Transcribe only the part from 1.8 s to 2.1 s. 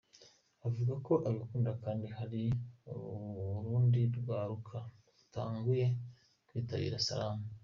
kandi